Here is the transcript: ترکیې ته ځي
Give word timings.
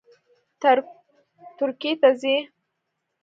ترکیې 1.57 1.91
ته 2.01 2.09
ځي 2.19 2.35